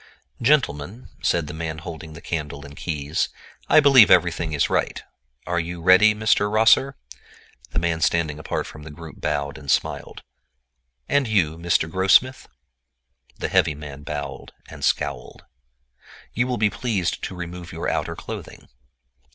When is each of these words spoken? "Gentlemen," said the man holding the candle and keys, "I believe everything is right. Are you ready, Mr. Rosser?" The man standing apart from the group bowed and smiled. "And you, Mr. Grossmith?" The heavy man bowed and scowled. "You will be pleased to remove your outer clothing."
"Gentlemen," 0.41 1.09
said 1.21 1.45
the 1.45 1.53
man 1.53 1.77
holding 1.77 2.13
the 2.13 2.23
candle 2.25 2.65
and 2.65 2.75
keys, 2.75 3.29
"I 3.69 3.79
believe 3.79 4.09
everything 4.09 4.51
is 4.51 4.67
right. 4.67 5.03
Are 5.45 5.59
you 5.59 5.79
ready, 5.79 6.15
Mr. 6.15 6.51
Rosser?" 6.51 6.95
The 7.69 7.77
man 7.77 8.01
standing 8.01 8.39
apart 8.39 8.65
from 8.65 8.81
the 8.81 8.89
group 8.89 9.21
bowed 9.21 9.59
and 9.59 9.69
smiled. 9.69 10.23
"And 11.07 11.27
you, 11.27 11.55
Mr. 11.55 11.87
Grossmith?" 11.87 12.47
The 13.37 13.47
heavy 13.49 13.75
man 13.75 14.01
bowed 14.01 14.53
and 14.67 14.83
scowled. 14.83 15.43
"You 16.33 16.47
will 16.47 16.57
be 16.57 16.71
pleased 16.71 17.23
to 17.25 17.35
remove 17.35 17.71
your 17.71 17.87
outer 17.87 18.15
clothing." 18.15 18.69